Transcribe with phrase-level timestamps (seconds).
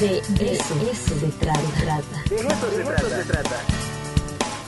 [0.00, 0.74] De, eso,
[1.18, 2.22] se trata.
[2.28, 3.56] De eso se trata.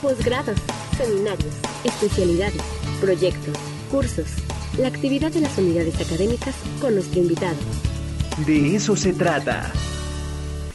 [0.01, 0.57] Posgrados,
[0.97, 2.63] seminarios, especialidades,
[2.99, 3.55] proyectos,
[3.91, 4.25] cursos,
[4.79, 7.57] la actividad de las unidades académicas con nuestro invitado.
[8.47, 9.71] De eso se trata.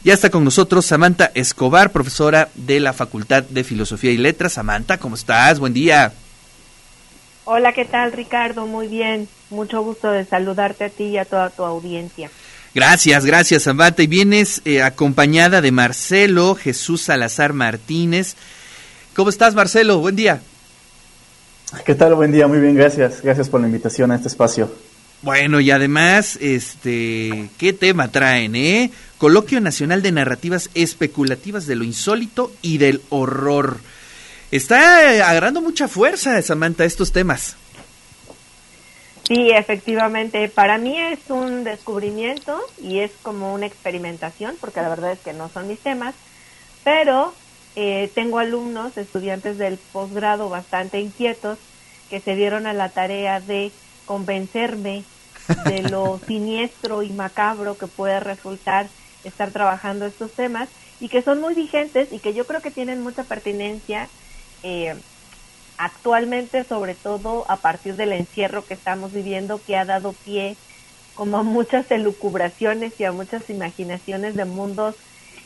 [0.05, 4.53] Ya está con nosotros Samantha Escobar, profesora de la Facultad de Filosofía y Letras.
[4.53, 5.59] Samantha, ¿cómo estás?
[5.59, 6.13] Buen día.
[7.43, 8.67] Hola, ¿qué tal Ricardo?
[8.67, 9.27] Muy bien.
[9.49, 12.31] Mucho gusto de saludarte a ti y a toda tu audiencia.
[12.75, 14.03] Gracias, gracias Samantha.
[14.03, 18.35] Y vienes eh, acompañada de Marcelo Jesús Salazar Martínez.
[19.15, 19.99] ¿Cómo estás Marcelo?
[19.99, 20.41] Buen día.
[21.85, 22.15] ¿Qué tal?
[22.15, 23.21] Buen día, muy bien, gracias.
[23.21, 24.69] Gracias por la invitación a este espacio.
[25.21, 28.91] Bueno, y además, este, ¿qué tema traen, eh?
[29.17, 33.77] Coloquio Nacional de Narrativas Especulativas de lo Insólito y del Horror.
[34.51, 37.55] Está agarrando mucha fuerza, Samantha, estos temas.
[39.27, 40.49] Sí, efectivamente.
[40.49, 45.33] Para mí es un descubrimiento y es como una experimentación, porque la verdad es que
[45.33, 46.15] no son mis temas,
[46.83, 47.39] pero
[47.75, 51.59] eh, tengo alumnos, estudiantes del posgrado bastante inquietos,
[52.09, 55.09] que se dieron a la tarea de convencerme
[55.55, 61.41] de lo siniestro y macabro que puede resultar estar trabajando estos temas y que son
[61.41, 64.11] muy vigentes y que yo creo que tienen mucha pertinencia
[64.63, 65.03] eh,
[65.77, 70.55] actualmente, sobre todo a partir del encierro que estamos viviendo, que ha dado pie
[71.15, 74.95] como a muchas elucubraciones y a muchas imaginaciones de mundos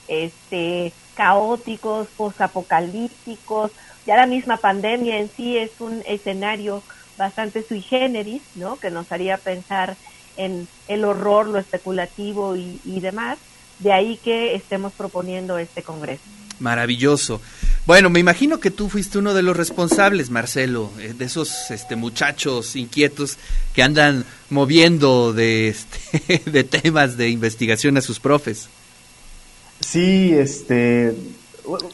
[0.08, 3.72] este, caóticos, posapocalípticos.
[4.06, 6.82] Ya la misma pandemia en sí es un escenario
[7.18, 8.78] bastante sui generis, ¿no?
[8.78, 9.96] Que nos haría pensar
[10.38, 13.38] en el horror, lo especulativo y, demás.
[13.78, 16.24] De ahí que estemos proponiendo este congreso.
[16.60, 17.42] Maravilloso.
[17.90, 21.96] Bueno, me imagino que tú fuiste uno de los responsables, Marcelo, eh, de esos este,
[21.96, 23.40] muchachos inquietos
[23.74, 28.70] que andan moviendo de, este, de temas de investigación a sus profes.
[29.80, 31.16] Sí, este,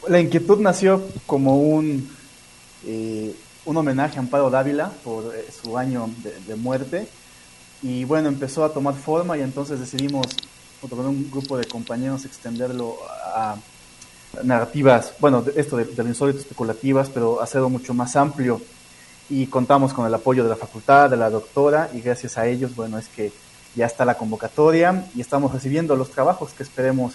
[0.06, 2.10] la inquietud nació como un,
[2.84, 6.10] eh, un homenaje a Amparo Dávila por eh, su año
[6.46, 7.08] de, muerte.
[7.80, 10.26] Y bueno, empezó a tomar forma y entonces decidimos,
[10.78, 12.98] junto con un grupo de compañeros, extenderlo
[13.34, 13.56] a
[14.42, 18.60] narrativas, bueno, esto de, de insólito especulativas, pero hacerlo mucho más amplio.
[19.28, 22.76] Y contamos con el apoyo de la facultad, de la doctora, y gracias a ellos,
[22.76, 23.32] bueno, es que
[23.74, 27.14] ya está la convocatoria y estamos recibiendo los trabajos que esperemos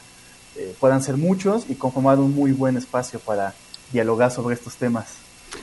[0.57, 3.53] eh, puedan ser muchos y conformar un muy buen espacio para
[3.93, 5.07] dialogar sobre estos temas.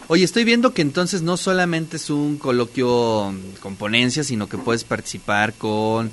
[0.08, 4.84] Oye, estoy viendo que entonces no solamente es un coloquio con ponencia, sino que puedes
[4.84, 6.10] participar con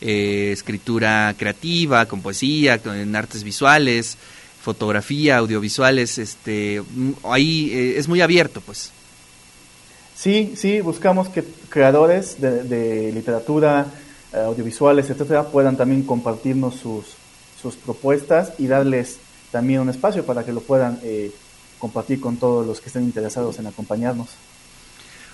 [0.00, 4.18] eh, escritura creativa, con poesía, con artes visuales,
[4.60, 6.82] fotografía, audiovisuales, este,
[7.24, 8.90] ahí eh, es muy abierto, pues.
[10.14, 13.86] Sí, sí, buscamos que creadores de, literatura,
[14.32, 17.06] audiovisuales, etcétera, puedan también compartirnos sus,
[17.60, 19.18] sus propuestas y darles
[19.50, 21.32] también un espacio para que lo puedan eh,
[21.78, 24.28] compartir con todos los que estén interesados en acompañarnos.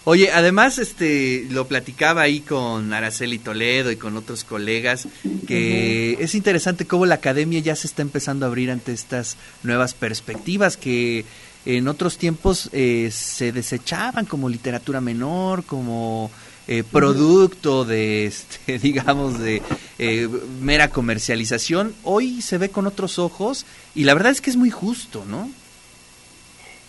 [0.06, 5.08] Oye, además, este, lo platicaba ahí con Araceli Toledo y con otros colegas,
[5.46, 9.94] que es interesante cómo la academia ya se está empezando a abrir ante estas nuevas
[9.94, 11.24] perspectivas que
[11.64, 16.30] en otros tiempos eh, se desechaban como literatura menor, como
[16.68, 19.62] eh, producto de, este, digamos, de
[19.98, 20.28] eh,
[20.60, 24.70] mera comercialización, hoy se ve con otros ojos y la verdad es que es muy
[24.70, 25.50] justo, ¿no?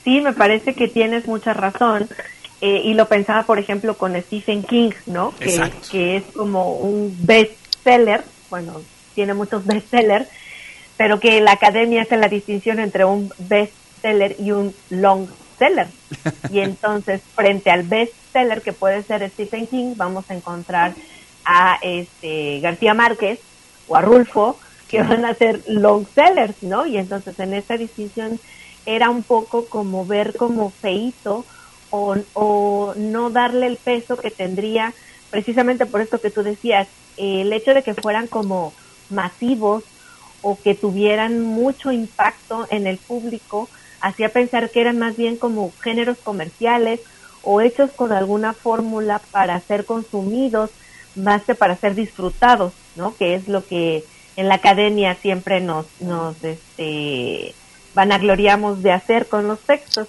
[0.04, 2.08] Sí, me parece que tienes mucha razón.
[2.68, 5.36] Eh, y lo pensaba, por ejemplo, con Stephen King, ¿no?
[5.36, 8.82] Que, que es como un bestseller, bueno,
[9.14, 10.28] tiene muchos bestsellers,
[10.98, 15.28] pero que la academia hace la distinción entre un bestseller y un long
[15.60, 15.90] seller.
[16.52, 20.96] Y entonces, frente al bestseller que puede ser Stephen King, vamos a encontrar
[21.46, 23.42] a este García Márquez
[23.88, 26.88] o a Rulfo, que van a ser long sellers, ¿no?
[26.88, 28.40] Y entonces en esa distinción
[28.88, 31.46] era un poco como ver como feito
[32.34, 34.94] o, no darle el peso que tendría,
[35.30, 38.74] precisamente por esto que tú decías, el hecho de que fueran como
[39.10, 39.84] masivos
[40.42, 43.70] o que tuvieran mucho impacto en el público,
[44.02, 47.00] hacía pensar que eran más bien como géneros comerciales
[47.42, 50.72] o hechos con alguna fórmula para ser consumidos
[51.16, 53.16] más que para ser disfrutados, ¿no?
[53.16, 54.04] Que es lo que
[54.36, 57.56] en la academia siempre nos, nos este,
[57.94, 60.08] vanagloriamos de hacer con los textos.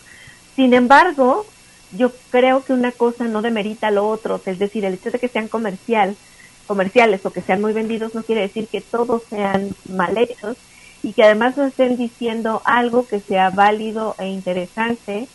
[0.56, 1.46] Sin embargo,
[1.92, 5.28] yo creo que una cosa no demerita lo otro, es decir, el hecho de que
[5.28, 6.16] sean comercial,
[6.66, 10.56] comerciales o que sean muy vendidos no quiere decir que todos sean mal hechos
[11.02, 15.28] y que además nos estén diciendo algo que sea válido e interesante,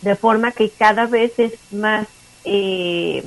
[0.00, 2.06] de forma que cada vez es más,
[2.44, 3.24] eh,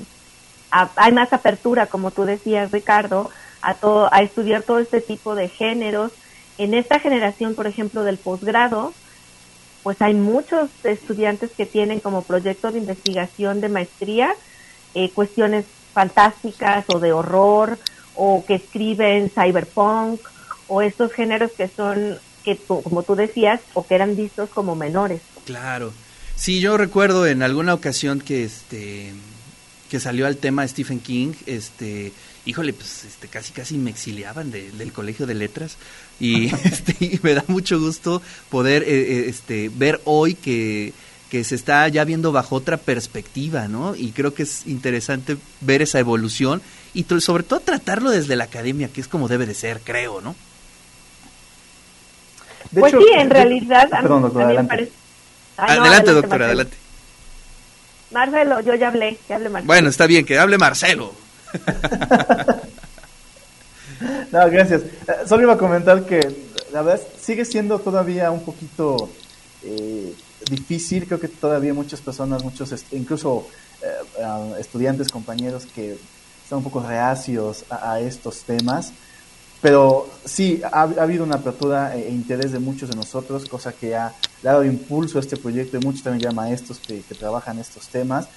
[0.71, 3.29] hay más apertura, como tú decías, Ricardo,
[3.61, 6.11] a, todo, a estudiar todo este tipo de géneros.
[6.57, 8.93] En esta generación, por ejemplo, del posgrado,
[9.83, 14.33] pues hay muchos estudiantes que tienen como proyecto de investigación de maestría
[14.93, 17.77] eh, cuestiones fantásticas o de horror
[18.15, 20.21] o que escriben cyberpunk
[20.67, 25.21] o estos géneros que son que como tú decías o que eran vistos como menores.
[25.45, 25.93] Claro.
[26.35, 29.13] Sí, yo recuerdo en alguna ocasión que este
[29.91, 32.13] que salió al tema Stephen King, este,
[32.45, 35.77] híjole, pues este, casi casi me exiliaban del colegio de letras
[36.19, 40.93] y, este, me da mucho gusto poder eh, eh, este, ver hoy que,
[41.29, 43.95] que se está ya viendo bajo otra perspectiva, ¿no?
[43.95, 46.61] Y creo que es interesante ver esa evolución
[46.93, 50.35] y sobre todo tratarlo desde la academia, que es como debe de ser, creo, ¿no?
[52.73, 54.91] pues sí, en realidad a mí, parece...
[55.57, 56.77] adelante, doctora, adelante.
[58.11, 59.67] Marcelo, yo ya hablé, que hable Marcelo.
[59.67, 61.13] Bueno, está bien, que hable Marcelo.
[64.31, 64.81] No, gracias.
[64.81, 64.87] Eh,
[65.27, 66.19] solo iba a comentar que
[66.71, 69.09] la verdad sigue siendo todavía un poquito
[69.63, 70.13] eh,
[70.49, 71.05] difícil.
[71.05, 73.47] Creo que todavía muchas personas, muchos, incluso
[73.81, 75.97] eh, estudiantes, compañeros que
[76.43, 78.91] están un poco reacios a, estos temas.
[79.61, 84.13] Pero sí, ha, habido una apertura e, interés de muchos de nosotros, cosa que ha
[84.43, 88.27] dado impulso a este proyecto y muchos también ya maestros que, trabajan estos temas.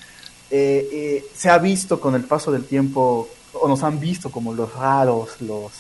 [0.50, 4.52] Eh, eh, se ha visto con el paso del tiempo, o nos han visto como
[4.54, 5.72] los raros, los,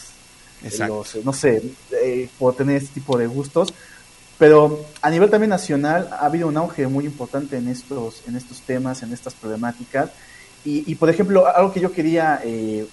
[0.78, 1.62] los no sé,
[1.92, 3.72] eh, por tener este tipo de gustos.
[4.38, 8.60] Pero a nivel también nacional ha habido un auge muy importante en estos, en estos
[8.62, 10.10] temas, en estas problemáticas.
[10.64, 12.86] Y, y por ejemplo, algo que yo quería que,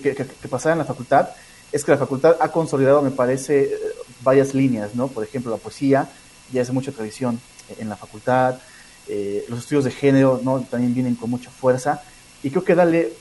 [0.00, 1.28] que, que pasara en la facultad
[1.72, 3.78] es que la facultad ha consolidado, me parece, eh,
[4.22, 5.08] varias líneas, ¿no?
[5.08, 6.08] Por ejemplo, la poesía,
[6.52, 7.40] ya hace mucha tradición
[7.78, 8.56] en la facultad,
[9.08, 10.60] eh, los estudios de género, ¿no?
[10.60, 12.02] También vienen con mucha fuerza,
[12.42, 13.12] y creo que darle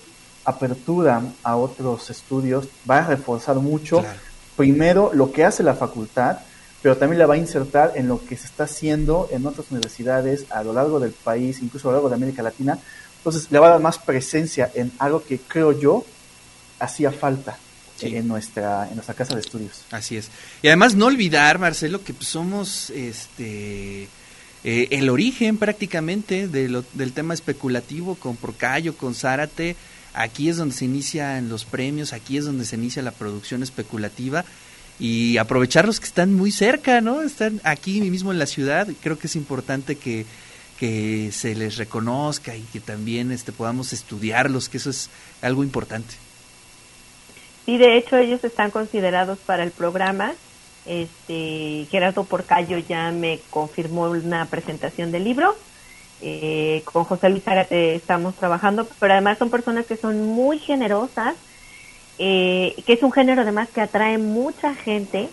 [0.44, 4.04] apertura a otros estudios va a reforzar mucho,
[4.56, 6.40] primero, lo que hace la facultad,
[6.82, 10.46] pero también la va a insertar en lo que se está haciendo en otras universidades
[10.50, 12.80] a lo largo del país, incluso a lo largo de América Latina.
[13.18, 16.04] Entonces, le va a dar más presencia en algo que creo yo
[16.80, 17.58] hacía falta
[18.02, 19.84] en, nuestra, en nuestra casa de estudios.
[19.92, 20.30] Así es.
[20.64, 24.08] Y además no olvidar, Marcelo, que somos este
[24.64, 29.76] eh, el origen prácticamente de del tema especulativo con Porcayo, con Zárate.
[30.14, 34.44] Aquí es donde se inician los premios, aquí es donde se inicia la producción especulativa
[35.00, 37.22] y aprovechar los que están muy cerca, ¿no?
[37.22, 38.88] Están aquí mismo en la ciudad.
[39.02, 40.26] Creo que es importante que,
[40.80, 45.10] que se les reconozca y que también este, podamos estudiarlos, que eso es
[45.42, 46.14] algo importante.
[47.66, 50.34] Sí, de hecho ellos están considerados para el programa.
[50.86, 55.56] Este, Gerardo Porcayo ya me confirmó una presentación del libro.
[56.22, 61.36] Eh, con José Luis Arate estamos trabajando, pero además son personas que son muy generosas,
[62.20, 65.30] eh, que es un género además que atrae mucha gente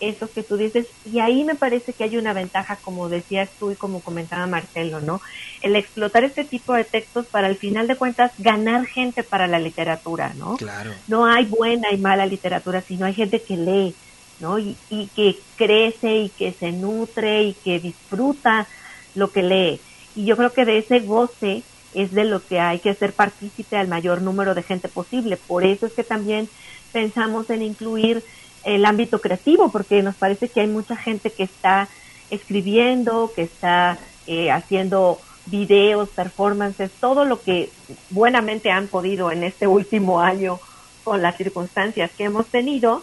[0.00, 3.70] eso que tú dices, y ahí me parece que hay una ventaja, como decías tú
[3.70, 5.20] y como comentaba Marcelo, ¿no?
[5.62, 9.58] El explotar este tipo de textos para al final de cuentas ganar gente para la
[9.58, 10.56] literatura, ¿no?
[10.56, 10.92] Claro.
[11.08, 13.94] No hay buena y mala literatura, sino hay gente que lee,
[14.40, 14.58] ¿no?
[14.58, 14.76] Y,
[15.14, 18.66] que crece y que se nutre y que disfruta
[19.14, 19.80] lo que lee.
[20.14, 21.62] Y yo creo que de ese goce
[21.94, 25.36] es de lo que hay que hacer partícipe al mayor número de gente posible.
[25.36, 26.48] Por eso es que también
[26.92, 28.22] pensamos en incluir
[28.64, 31.88] el ámbito creativo, porque nos parece que hay mucha gente que está
[32.30, 37.70] escribiendo, que está eh, haciendo videos, performances, todo lo que
[38.10, 40.58] buenamente han podido en este último año
[41.04, 43.02] con las circunstancias que hemos tenido,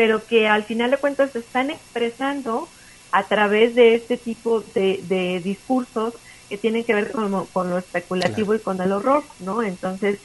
[0.00, 2.70] pero que al final de cuentas se están expresando
[3.12, 6.14] a través de este tipo de, discursos
[6.48, 9.62] que tienen que ver con, con lo especulativo y con el horror, ¿no?
[9.62, 10.18] Entonces,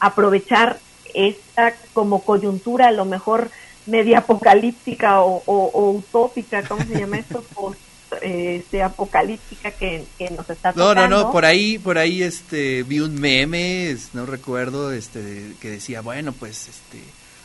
[0.00, 0.80] aprovechar
[1.14, 3.52] esta como coyuntura a lo mejor
[3.86, 7.44] media apocalíptica o, utópica, ¿cómo se llama esto?
[8.22, 10.06] este, apocalíptica que,
[10.36, 10.94] nos está tocando.
[10.96, 15.70] No, no, no, por ahí, por ahí este, vi un meme, no recuerdo, este, que
[15.70, 16.98] decía, bueno, pues, este,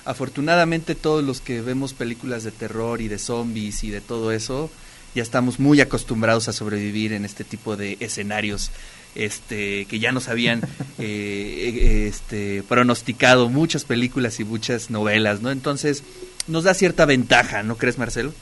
[0.06, 4.70] afortunadamente todos los que vemos películas de terror y de zombies y de todo eso,
[5.16, 8.72] ya estamos muy acostumbrados a sobrevivir en este tipo de escenarios
[9.16, 10.62] este, que ya nos habían
[11.00, 15.52] eh, este, pronosticado muchas películas y muchas novelas, ¿no?
[15.52, 16.04] Entonces,
[16.48, 18.34] nos da cierta ventaja, ¿no crees, Marcelo?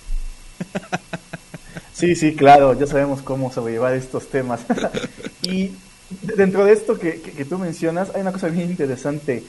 [1.94, 4.62] Sí, sí, claro, ya sabemos cómo sobrellevar estos temas.
[5.44, 5.72] y
[6.22, 9.44] dentro de esto que, que, tú mencionas, hay una cosa bien interesante,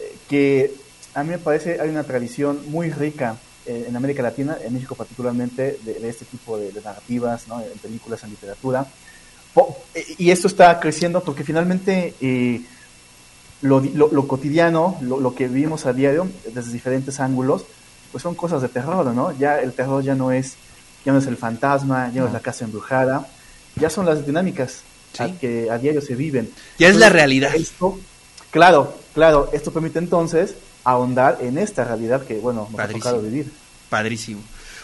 [0.00, 0.72] eh, que
[1.18, 4.94] a mí me parece hay una tradición muy rica eh, en América Latina, en México
[4.94, 7.60] particularmente, de, este tipo de, narrativas, ¿no?
[7.60, 8.86] en películas, en literatura,
[10.18, 12.62] y esto está creciendo porque finalmente eh,
[13.62, 17.64] lo, lo, cotidiano, lo, que vivimos a diario, desde diferentes ángulos,
[18.12, 19.36] pues son cosas de terror, ¿no?
[19.36, 20.54] Ya el terror ya no es,
[21.04, 23.26] ya no es el fantasma, ya no, es la casa embrujada,
[23.74, 24.82] ya son las dinámicas
[25.40, 26.48] que a diario se viven.
[26.78, 27.52] Ya es la realidad.
[27.56, 27.98] Esto,
[28.52, 30.54] claro, claro, esto permite entonces
[30.90, 33.50] ahondar en esta realidad que, bueno, nos ha tocado vivir.
[33.88, 34.40] Padrísimo.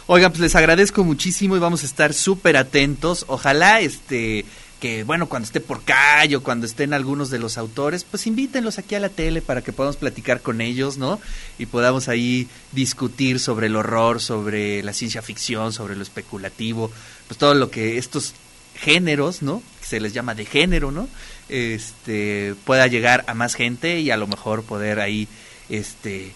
[0.06, 3.25] Oigan, pues les agradezco muchísimo y vamos a estar súper atentos.
[3.28, 4.44] Ojalá, este,
[4.80, 8.94] que bueno, cuando esté por Cayo, cuando estén algunos de los autores, pues invítenlos aquí
[8.94, 11.20] a la tele para que podamos platicar con ellos, ¿no?
[11.58, 16.90] Y podamos ahí discutir sobre el horror, sobre la ciencia ficción, sobre lo especulativo,
[17.28, 18.34] pues todo lo que estos
[18.75, 19.62] géneros, ¿no?
[19.80, 21.08] Que se les llama de género, ¿no?
[21.49, 25.28] Este, pueda llegar a más gente y a lo mejor poder ahí,
[25.68, 26.33] este,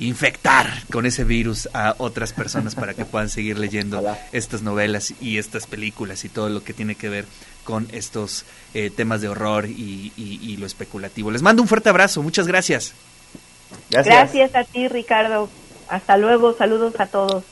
[0.00, 5.38] infectar con ese virus a otras personas para que puedan seguir leyendo estas novelas y
[5.38, 7.26] estas películas y todo lo que tiene que ver
[7.64, 11.30] con estos eh, temas de horror y, lo especulativo.
[11.30, 12.92] Les mando un fuerte abrazo, muchas gracias.
[13.90, 14.16] gracias.
[14.16, 15.48] Gracias a ti, Ricardo.
[15.88, 17.44] Hasta luego, saludos a todos.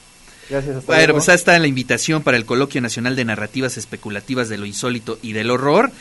[0.49, 4.49] Gracias, hasta bueno, pues ahí está la invitación para el Coloquio Nacional de Narrativas Especulativas
[4.49, 5.91] de lo Insólito y del Horror.